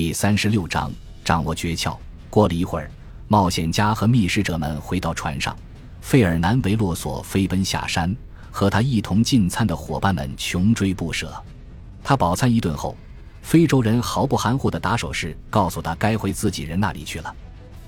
[0.00, 0.90] 第三十六章
[1.22, 1.94] 掌握诀窍。
[2.30, 2.90] 过了一会儿，
[3.28, 5.54] 冒险家和觅食者们回到船上，
[6.00, 8.16] 费尔南维洛索飞奔下山，
[8.50, 11.30] 和他一同进餐的伙伴们穷追不舍。
[12.02, 12.96] 他饱餐一顿后，
[13.42, 17.36] 非洲人毫不含糊的打手势，告诉他该回自己人那里去了。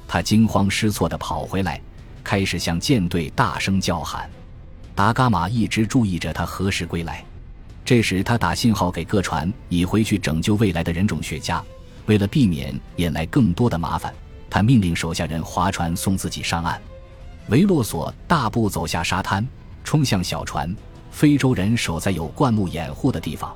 [0.07, 1.81] 他惊慌失措的跑回来，
[2.23, 4.29] 开始向舰队大声叫喊。
[4.95, 7.25] 达伽马一直注意着他何时归来。
[7.87, 11.65] 这时，他打信号给各船，以回去拯救未来的人种学家。
[12.07, 14.13] 为了避免引来更多的麻烦，
[14.51, 16.81] 他命令手下人划船送自己上岸。
[17.49, 19.47] 维洛索大步走下沙滩，
[19.85, 20.75] 冲向小船。
[21.11, 23.55] 非洲人守在有灌木掩护的地方。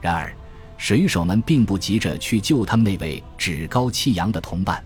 [0.00, 0.34] 然而，
[0.78, 4.82] 水手们并不急着去救他们那位趾高气扬的同伴。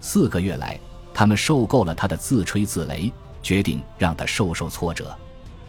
[0.00, 0.80] 四个月来，
[1.12, 5.14] 他们受够了他的自吹自擂，决定让他受受挫折。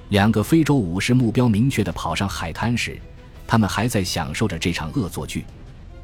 [0.09, 2.98] 两个非洲武士目标明确地跑上海滩时，
[3.45, 5.44] 他们还在享受着这场恶作剧。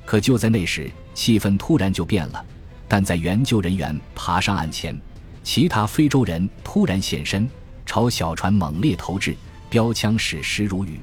[0.10, 2.44] 可就在那时，气氛突然就变了。
[2.88, 5.00] 但在援救人员爬上岸前，
[5.44, 7.48] 其他非洲人突然现身，
[7.86, 9.38] 朝小船猛烈投掷
[9.70, 11.00] 标枪，矢石如雨。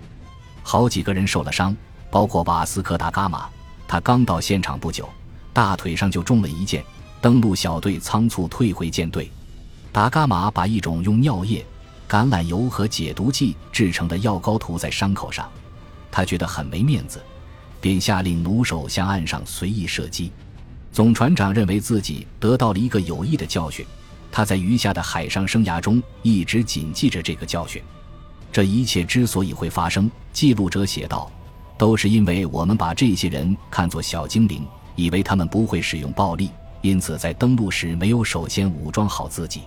[0.64, 1.76] 好几个人受了伤，
[2.10, 3.48] 包括瓦斯科·达伽马。
[3.86, 5.08] 他刚到现场不久，
[5.52, 6.84] 大腿上就中了一箭。
[7.20, 9.30] 登陆小队仓促退回舰队。
[9.92, 11.64] 达伽马把一种用尿液。
[12.08, 15.48] 橄榄油和解毒剂制成的药膏涂在伤口上，
[16.10, 17.22] 他觉得很没面子，
[17.86, 20.32] 便下令弩手向岸上随意射击。
[20.90, 23.86] 总船长认为自己得到了一个有益的教训，
[24.32, 27.80] 他在余下的海上生涯中一直谨记着这个教训。
[28.50, 31.30] 这一切之所以会发生，记录者写道，
[31.78, 36.50] 都是因为我们把这些人看作小精灵，以为他们不会使用暴力，
[36.82, 39.60] 因此在登陆时没有首先武装好自己。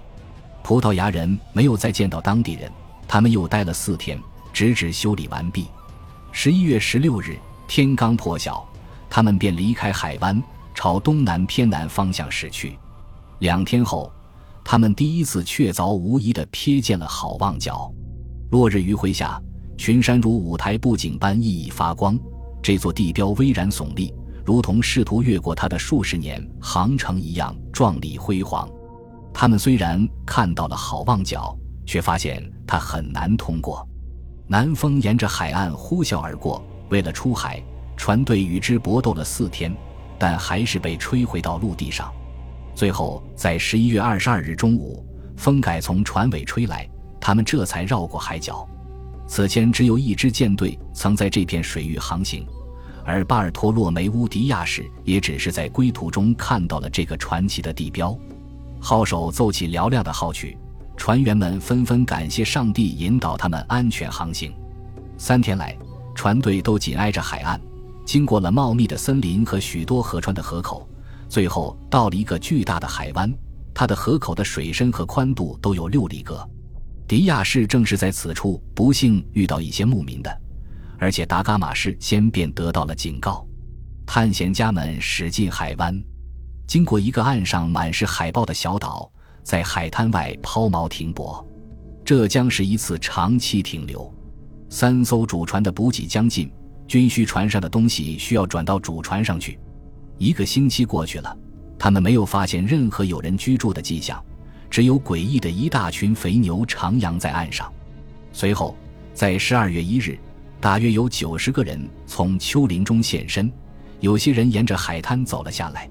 [0.61, 2.69] 葡萄牙人没有再见到当地人，
[3.07, 4.19] 他们又待了四天，
[4.51, 5.67] 直至修理完毕。
[6.33, 7.37] 十一月十六日，
[7.69, 8.67] 天刚破晓，
[9.11, 10.41] 他们便离开海湾，
[10.73, 12.75] 朝东南偏南方向驶去。
[13.41, 14.11] 两天后，
[14.65, 17.93] 他们第一次确凿无疑地瞥见了好望角。
[18.49, 19.39] 落日余晖下，
[19.77, 22.17] 群山如舞台布景般熠熠发光。
[22.59, 24.11] 这座地标巍然耸立，
[24.43, 28.67] 如同试图越过它的数十年航程一样壮丽辉煌。
[29.31, 33.87] 他们虽然看到了好望角，却发现它很难通过。
[34.47, 37.61] 南风沿着海岸呼啸而过，为了出海，
[37.95, 39.76] 船队与之搏斗了四天，
[40.17, 42.11] 但还是被吹回到陆地上。
[42.76, 45.05] 最后，在十一月二十二日中午，
[45.36, 46.88] 风改从船尾吹来，
[47.20, 48.67] 他们这才绕过海角。
[49.27, 52.45] 此前只有一支舰队曾在这片水域航行，
[53.06, 58.17] 而巴尔托洛梅乌迪亚士也只是在归途中看到了这个传奇的地标。
[58.80, 60.58] 号手奏起嘹亮的号曲，
[60.95, 64.54] 船员们纷纷感谢上帝引导他们安全航行。
[65.17, 65.77] 三天来，
[66.19, 67.57] 船队都紧挨着海岸，
[68.05, 70.85] 经过了茂密的森林和许多河川的河口，
[71.30, 73.33] 最后到了一个巨大的海湾。
[73.73, 76.45] 它的河口的水深和宽度都有六里格。
[77.08, 80.41] 迪亚士正是在此处不幸遇到一些牧民的，
[80.97, 83.47] 而且达伽马事先便得到了警告。
[84.05, 85.97] 探险家们驶进海湾。
[86.67, 89.09] 经过一个岸上满是海豹的小岛，
[89.41, 91.47] 在海滩外抛锚停泊，
[92.03, 94.13] 这将是一次长期停留。
[94.69, 96.52] 三艘主船的补给将近，
[96.87, 99.59] 军需船上的东西需要转到主船上去。
[100.17, 101.35] 一个星期过去了，
[101.77, 104.23] 他们没有发现任何有人居住的迹象，
[104.69, 107.71] 只有诡异的一大群肥牛徜徉在岸上。
[108.31, 108.75] 随后，
[109.13, 110.17] 在十二月一日，
[110.61, 113.52] 大约有九十个人从丘陵中现身，
[114.02, 115.89] 有些人沿着海滩走了下来。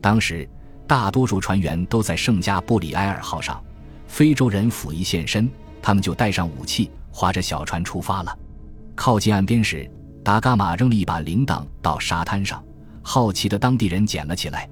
[0.00, 0.48] 当时，
[0.86, 3.62] 大多数船员都在圣加布里埃尔号上。
[4.06, 5.50] 非洲人甫一现身，
[5.80, 8.36] 他们就带上武器，划着小船出发了。
[8.96, 9.88] 靠近岸边时，
[10.24, 12.62] 达伽马扔了一把铃铛到沙滩上，
[13.02, 14.68] 好奇的当地人捡了起来。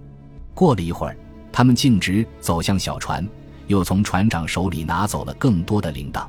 [0.55, 1.17] 过了一会儿，
[1.53, 3.27] 他们径直走向小船，
[3.67, 6.27] 又从船长手里拿走了更多的铃铛。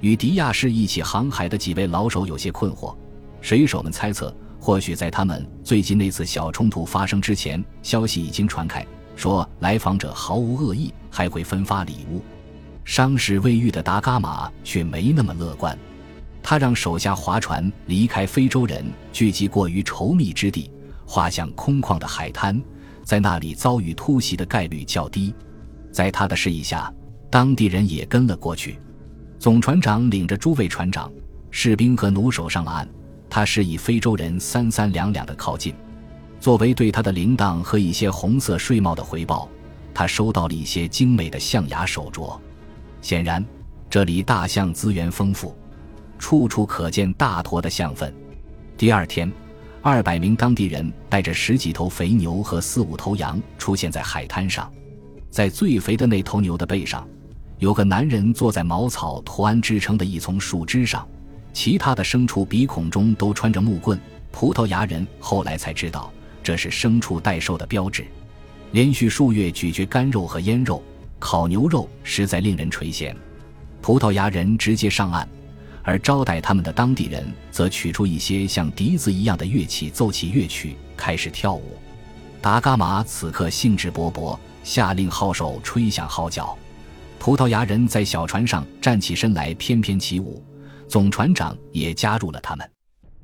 [0.00, 2.96] 与迪亚士一起航海的几位老手有些困惑，
[3.40, 4.34] 水手们猜测。
[4.62, 8.86] 或许在他们最近那次小冲突发生之前，消息已经传开，
[9.16, 12.20] 说来访者毫无恶意，还会分发礼物。
[12.90, 15.78] 伤势未愈的达伽马却没那么乐观，
[16.42, 20.68] 他让手下划船离开非洲人聚集过于稠密之地，
[21.06, 22.60] 划向空旷的海滩，
[23.04, 25.32] 在那里遭遇突袭的概率较低。
[25.92, 26.92] 在他的示意下，
[27.30, 28.76] 当地人也跟了过去。
[29.38, 31.08] 总船长领着诸位船长、
[31.52, 32.88] 士兵和弩手上了岸。
[33.30, 35.72] 他示意非洲人三三两两的靠近，
[36.40, 39.48] 作为对他的铃铛和一些红色睡帽的回报，
[39.94, 42.36] 他收到了一些精美的象牙手镯。
[43.02, 43.44] 显然，
[43.88, 45.56] 这里大象资源丰富，
[46.18, 48.14] 处处可见大坨的象粪。
[48.76, 49.30] 第二天，
[49.82, 54.70] 二百名当地人带着十几头肥牛和四五头羊出现在海滩上，
[55.30, 57.06] 在最肥的那头牛的背上，
[57.58, 61.06] 有个男人坐在茅草图案支撑的一丛树枝上，
[61.52, 63.98] 其他的牲畜鼻孔中都穿着木棍。
[64.32, 66.12] 葡萄牙人后来才知道，
[66.42, 68.06] 这是牲畜代售的标志。
[68.72, 70.80] 连续数月咀嚼干肉和腌肉、
[71.20, 73.14] 烤牛肉，实在令人垂涎。
[73.80, 75.28] 葡萄牙人直接上岸。
[75.82, 81.76] 而招待他们的当地人则取出一些像笛子一样的乐器，奏起乐曲，开始跳舞。
[82.42, 86.56] 达伽马此刻兴致勃勃，下令号手吹响号角。
[87.18, 90.44] 葡萄牙人在小船上站起身来，翩翩起舞。
[90.86, 92.70] 总船长也加入了他们。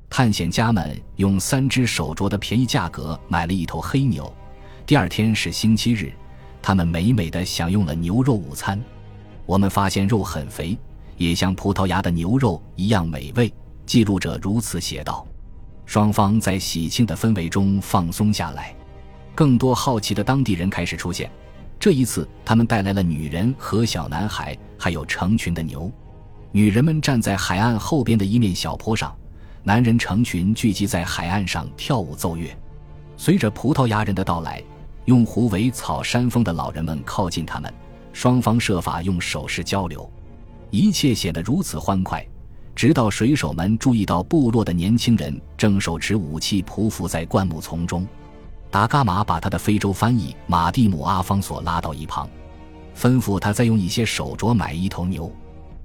[0.09, 4.33] 探险家们用三只手镯的便宜价格买了一头黑牛。
[4.85, 6.11] 第二天是星期日，
[6.61, 8.79] 他们美美的享用了牛肉午餐。
[9.45, 10.77] 我们发现肉很肥。
[11.17, 13.51] 也像葡萄牙的牛肉一样美味，
[13.87, 15.25] 记录者如此写道。
[15.83, 18.75] 双方在喜庆的氛围中放松下来，
[19.33, 21.27] 更多好奇的当地人开始出现。
[21.79, 25.91] 这一次，他们带来了女人和小男孩，还有成群的牛。
[26.51, 29.15] 女人们站在海岸后边的一面小坡上，
[29.63, 32.55] 男人成群聚集在海岸上跳舞奏乐。
[33.17, 34.61] 随着葡萄牙人的到来，
[35.07, 37.73] 用狐尾草山峰的老人们靠近他们，
[38.11, 40.09] 双方设法用手势交流。
[40.69, 42.25] 一切显得如此欢快，
[42.75, 48.05] 直到水手们注意到部落的年轻人正手持武器匍匐在灌木丛中。
[48.69, 52.27] 达伽马把他的非洲翻译马蒂姆阿方索拉到一旁，
[52.93, 55.31] 吩咐他再用一些手镯买一头牛。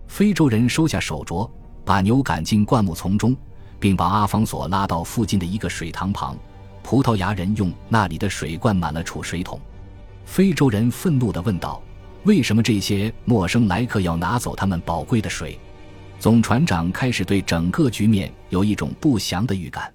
[0.08, 1.48] 非洲人收下手镯，
[1.84, 3.36] 把牛赶进灌木丛中，
[3.78, 6.36] 并把阿方索拉到附近的一个水塘旁。
[6.82, 9.60] 葡萄牙人用那里的水灌满了储水桶。
[10.24, 11.82] 非洲人愤怒地问道。
[12.24, 15.58] 为什么这些陌生来客要拿走他们宝贵的水？
[16.20, 19.92] 总船长开始对整个局面有一种不祥的预感。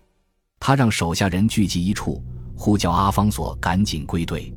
[0.59, 2.21] 他让手下人聚集一处，
[2.53, 4.53] 呼叫阿方索赶紧归队。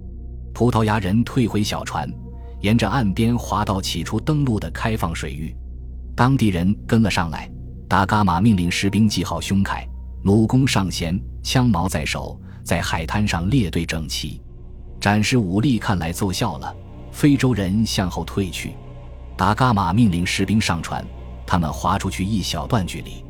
[0.52, 2.12] 葡萄牙人退回小船，
[2.60, 5.54] 沿着岸边滑到起初登陆的开放水域。
[6.16, 7.48] 当地人跟了上来。
[7.88, 9.84] 达伽马命令士兵系好胸铠，
[10.22, 14.40] 弩弓上弦，枪矛在手，在海滩上列队整齐，
[15.00, 15.78] 展示武力。
[15.78, 16.74] 看来奏效了。
[17.12, 18.72] 非洲人向后退去，
[19.36, 21.04] 达伽马命令士兵上船，
[21.44, 23.24] 他们划出去一小段距离。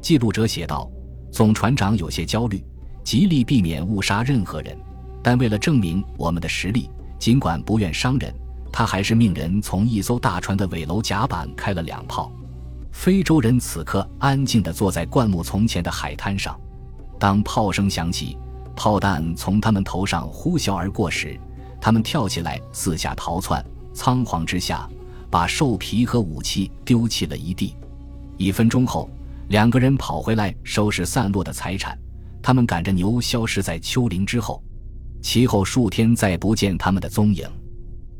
[0.00, 0.90] 记录者写道
[1.30, 2.64] ：“总船长有些焦虑，
[3.04, 4.74] 极力避免误杀任何人，
[5.22, 8.34] 但为了证明我们的实力，尽管不愿伤人，
[8.72, 12.32] 他还是命人从一艘大船的尾楼甲板开了两炮。”
[12.90, 16.58] 非洲人此刻安静地坐在灌木丛前的海滩上，
[17.18, 18.36] 当炮声响起，
[18.76, 21.38] 炮弹从他们头上呼啸而过时。
[21.80, 24.88] 他们跳起来，四下逃窜，仓皇之下，
[25.30, 27.76] 把兽皮和武器丢弃了一地。
[28.36, 29.08] 一分钟后，
[29.48, 31.98] 两个人跑回来收拾散落的财产。
[32.42, 34.62] 他们赶着牛消失在丘陵之后，
[35.20, 37.48] 其后数天再不见他们的踪影。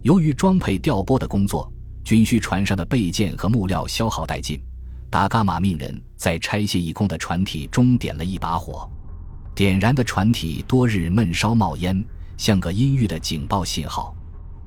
[0.02, 1.72] 由于装配调拨的工作，
[2.04, 4.60] 军需船上的备件和木料消耗殆尽。
[5.10, 8.90] 达伽马命人在拆卸一空的船体中点了一把火，
[9.54, 12.04] 点燃的船体多日闷烧冒烟。
[12.36, 14.14] 像个阴郁的警报信号。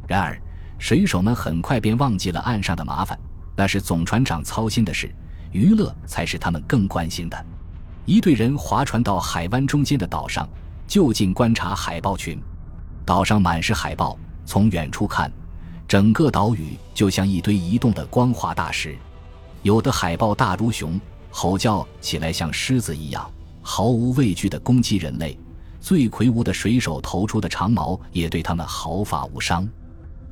[0.05, 0.37] 然而，
[0.77, 3.17] 水手们很快便忘记了岸上的麻烦，
[3.55, 5.09] 那是总船长操心的事，
[5.53, 7.45] 娱乐才是他们更关心的。
[8.05, 10.45] 一队人划船到海湾中间的岛上，
[10.85, 12.37] 就近观察海豹群。
[13.05, 15.31] 岛上满是海豹，从远处看，
[15.87, 18.97] 整个岛屿就像一堆移动的光滑大石。
[19.63, 20.99] 有的海豹大如熊，
[21.29, 23.29] 吼叫起来像狮子一样，
[23.61, 25.37] 毫无畏惧地攻击人类。
[25.79, 29.67] 最魁梧的水手投出的长矛也对他们毫发无伤，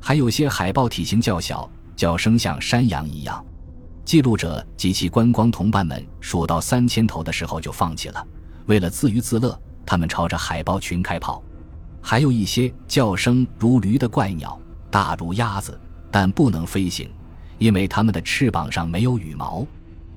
[0.00, 3.44] 还有些海豹体型较小，叫声像山羊一样。
[4.04, 8.26] 记录者及其观光同伴们数到三千头的时候就放弃了，
[8.66, 11.42] 为了自娱自乐，他们朝着海豹群开炮。
[12.00, 14.58] 还有一些叫声如驴的怪鸟，
[14.90, 15.78] 大如鸭子，
[16.10, 17.10] 但不能飞行，
[17.60, 19.64] 因为它们的翅膀上没有羽毛。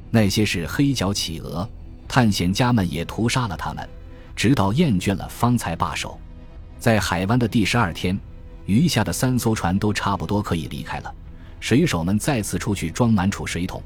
[0.09, 1.69] 那些是黑脚企鹅，
[2.07, 3.87] 探险家们也屠杀了它们。
[4.35, 6.19] 直到厌倦了，方才罢手。
[6.79, 8.17] 在海湾的第十二天，
[8.65, 11.13] 余下的三艘船都差不多可以离开了。
[11.59, 13.81] 水手们再次出去装满储水桶。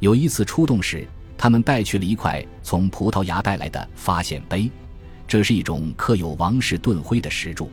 [0.00, 1.06] 有一次出动时，
[1.38, 4.70] 他们带去了一块从葡萄牙带来的发现碑，
[5.28, 7.70] 这是一种刻有王室盾徽的石柱。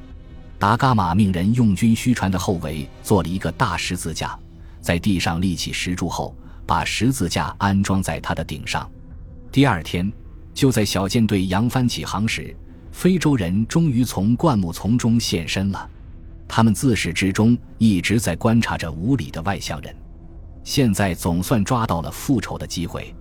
[0.59, 4.37] 达伽马命人用军需船的后围做了一个大十字架，
[4.83, 6.37] 在地上立起石柱后，
[6.67, 8.87] 把十字架安装在它的顶上。
[9.51, 10.13] 第二天。
[10.53, 12.55] 就在小舰队扬帆起航时，
[12.91, 15.89] 非洲人终于从灌木丛中现身了。
[16.47, 19.95] 他们自始至终一直在观察着无礼的外乡人，
[20.63, 23.11] 现在总算抓到了复仇的机会。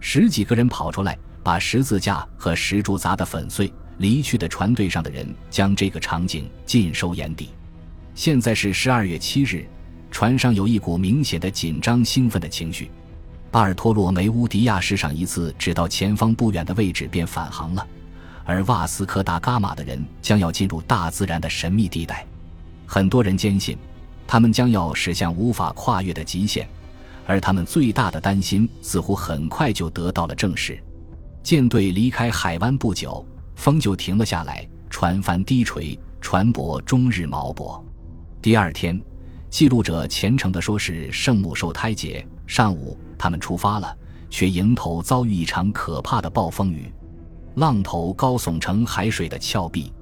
[0.00, 3.70] 十几个人跑出来，把十字架和石柱砸得粉碎。
[3.98, 7.50] 离去的船队上的人将这个场景尽收眼底。
[8.14, 9.66] 现在是十二月七日，
[10.10, 12.90] 船上有一股明显的紧张兴奋的情绪。
[13.50, 17.86] 巴尔托洛梅乌迪亚士上一次只到前方不远的位置便返航了，
[18.44, 22.24] 而瓦斯科达伽马的人将要进入大自然的神秘地带。
[22.86, 23.76] 很多人坚信，
[24.26, 26.68] 他们将要驶向无法跨越的极限，
[27.26, 30.78] 而他们最大的担心似乎很快就得到了证实。
[31.42, 33.24] 舰队离开海湾不久。
[33.56, 37.84] 风就停了下来，船帆低垂，船舶终日锚泊。
[38.40, 38.98] 第二天，
[39.50, 42.24] 记录者虔诚地说是圣母受胎节。
[42.46, 43.96] 上午，他们出发了，
[44.30, 46.90] 却迎头遭遇一场可怕的暴风雨，
[47.56, 49.92] 浪头高耸成海水的峭壁，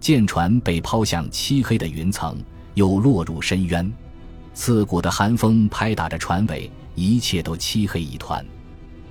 [0.00, 2.36] 舰船被抛向漆黑的云层，
[2.74, 3.90] 又落入深渊。
[4.52, 8.44] 刺骨的寒风拍打着船尾，一切都漆黑一团。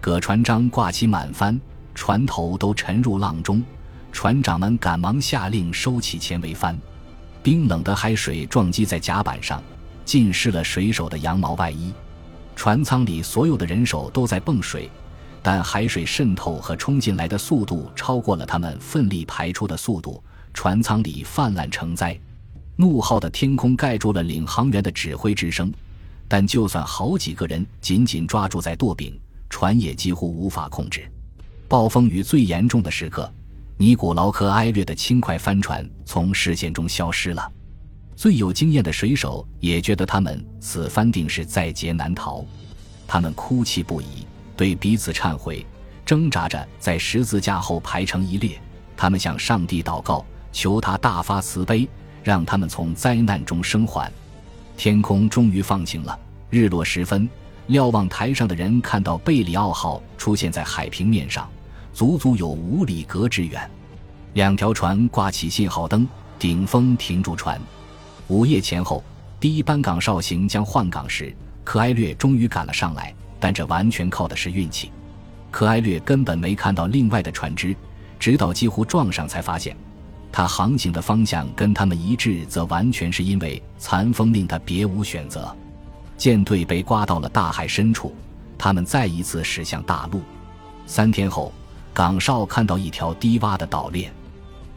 [0.02, 1.60] 葛船章挂起满帆，
[1.96, 3.64] 船头都沉入浪中。
[4.12, 6.78] 船长们赶忙下令收起前桅帆，
[7.42, 9.62] 冰冷的海水撞击在甲板上，
[10.08, 11.94] 浸湿了水手的羊毛外衣。
[12.56, 14.90] 船舱里所有的人手都在泵水，
[15.44, 20.24] 但海水渗透和冲进来的速度超过了他们奋力排出的速度。
[20.54, 22.18] 船舱里泛滥成灾，
[22.78, 25.72] 怒号的天空盖住了领航员的指挥之声。
[26.28, 31.08] 但就算好几个人紧紧抓住在舵柄，船也几乎无法控制。
[31.68, 33.32] 暴风雨最严重的时刻。
[33.80, 37.52] 尼古劳科埃略的轻快帆船从视线中消失了，
[38.18, 42.44] 最有经验的水手也觉得他们此番定是在劫难逃，
[43.06, 45.64] 他们哭泣不已，对彼此忏悔，
[46.04, 48.60] 挣扎着在十字架后排成一列。
[48.98, 51.88] 他们向上帝祷告，求他大发慈悲，
[52.24, 54.12] 让他们从灾难中生还。
[54.76, 56.20] 天空终于放晴了，
[56.50, 57.30] 日落时分，
[57.68, 61.48] 瞭望台上的人看到贝里奥号出现在海平面上。
[61.94, 63.70] 足足有五里格之远，
[64.34, 66.08] 两条船挂起信号灯，
[66.40, 67.62] 顶风停住船。
[68.30, 69.02] 午夜前后，
[69.40, 74.92] 第一班岗哨行将换岗时，可埃略终于赶了上来，但这完全靠的是运气。
[75.50, 77.74] 可埃略根本没看到另外的船只，
[78.20, 79.76] 直到几乎撞上才发现，
[80.32, 85.56] 他航行的方向跟他们一致，则完全是因为残风令他别无选择。
[86.18, 88.14] 舰队被刮到了大海深处，
[88.58, 90.22] 他们再一次驶向大陆。
[90.86, 91.54] 三天后。
[91.94, 94.14] 岗哨看到一条低洼的岛链，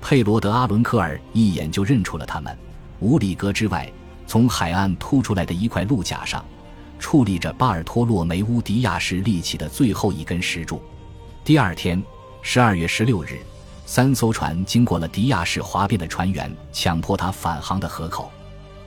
[0.00, 2.57] 佩罗德·阿伦科尔一眼就认出了他们。
[3.00, 3.90] 五里格之外，
[4.26, 6.45] 从海岸凸出来的一块陆架上，
[7.00, 10.83] 矗立着巴尔托洛梅乌迪亚士立起的最后一根石柱。
[11.42, 12.02] 第二天，
[12.42, 13.38] 十二月十六日，
[13.87, 18.30] 三艘船经过了迪亚士哗变的船员强迫他返航的河口。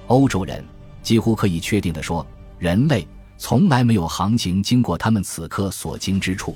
[0.07, 0.63] 欧洲人
[1.01, 2.25] 几乎可以确定地说，
[2.59, 6.55] 人类从来没有航行经过他们此刻所经之处。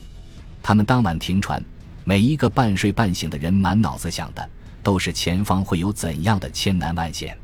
[0.61, 1.63] 他们当晚停船，
[2.03, 4.49] 每一个半睡半醒的人满脑子想的
[4.83, 7.35] 都是前方会有怎样的千难万险。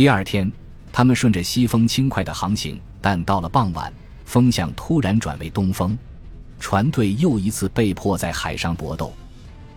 [0.00, 0.50] 第二天，
[0.90, 3.92] 他们顺着西风轻快的航行，但到了傍晚，
[4.24, 5.94] 风向突然转为东风，
[6.58, 9.12] 船队又一次被迫在海上搏斗。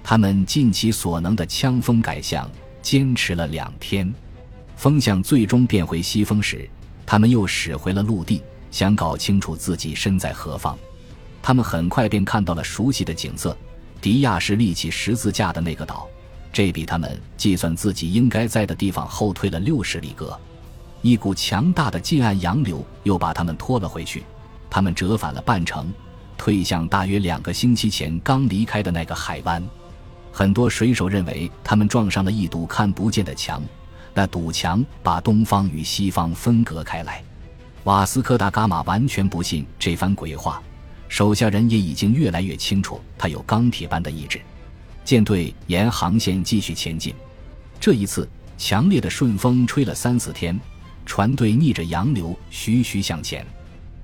[0.01, 2.49] 他们尽其所能的枪锋改向，
[2.81, 4.13] 坚持了两天，
[4.77, 6.69] 风向最终变回西风时，
[7.05, 10.79] 他们又驶回了陆地，想搞清楚自己身在何方。
[11.41, 13.57] 他们很快便看到了熟悉的景色，
[13.99, 16.07] 迪亚士立起十字架的那个岛，
[16.53, 20.39] 这比他们计算自己应该在的地方后退了六十里格。
[21.01, 24.23] 一股强大的近岸洋流又把他们拖了回去，
[24.69, 25.91] 他们折返了半程，
[26.37, 29.61] 退向大约两个星期前刚离开的那个海湾。
[30.31, 33.61] 很多水手认为他们撞上了一堵看不见的墙，
[34.13, 37.23] 那堵墙把东方与西方分隔开来。
[37.83, 40.61] 瓦斯科达伽马完全不信这番鬼话。
[41.09, 44.39] 手下人也已经越来越清楚，他有钢铁般的意志。
[45.03, 47.13] 舰队沿航线继续前进。
[47.79, 50.59] 这一次，强烈的顺风吹了三四天，
[51.05, 53.45] 船队逆着洋流徐徐向前。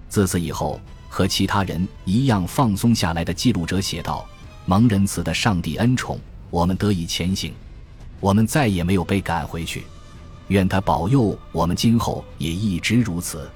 [0.10, 4.28] 自此以后，和其他人一样放松下来的记录者写道
[4.66, 7.54] ：“蒙仁慈的上帝恩宠，我们得以前行，
[8.20, 9.84] 我们再也没有被赶回去。
[10.50, 13.50] 愿他保佑我们今后也一直如此。”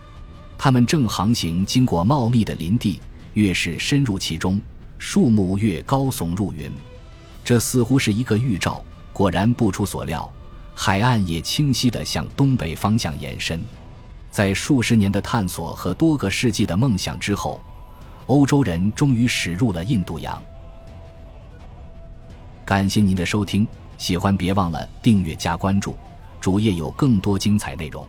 [0.57, 2.99] 他们正航行经过茂密的林地。
[3.33, 4.61] 越是深入其中，
[4.99, 6.71] 树木越高耸入云，
[7.43, 8.83] 这似乎是一个预兆。
[9.11, 10.31] 果然不出所料，
[10.73, 13.61] 海岸也清晰地向东北方向延伸。
[14.31, 17.61] 在数十年的探索和多个世纪的梦想之后，
[18.25, 20.41] 欧洲人终于驶入了印度洋。
[22.65, 23.67] 感谢您的收听，
[23.99, 25.95] 喜欢别忘了订阅加关注，
[26.41, 28.07] 主页有更多精彩内容。